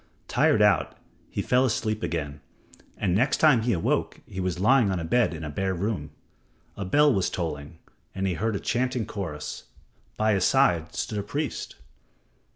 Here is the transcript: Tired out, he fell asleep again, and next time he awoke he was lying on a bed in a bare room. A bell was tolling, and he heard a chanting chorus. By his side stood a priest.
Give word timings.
Tired 0.27 0.63
out, 0.63 0.97
he 1.29 1.43
fell 1.43 1.63
asleep 1.63 2.01
again, 2.01 2.41
and 2.97 3.13
next 3.13 3.37
time 3.37 3.61
he 3.61 3.71
awoke 3.71 4.19
he 4.25 4.39
was 4.39 4.59
lying 4.59 4.89
on 4.89 4.99
a 4.99 5.03
bed 5.05 5.31
in 5.31 5.43
a 5.43 5.49
bare 5.51 5.75
room. 5.75 6.09
A 6.75 6.83
bell 6.83 7.13
was 7.13 7.29
tolling, 7.29 7.77
and 8.15 8.25
he 8.25 8.33
heard 8.33 8.55
a 8.55 8.59
chanting 8.59 9.05
chorus. 9.05 9.65
By 10.17 10.33
his 10.33 10.43
side 10.45 10.95
stood 10.95 11.19
a 11.19 11.21
priest. 11.21 11.75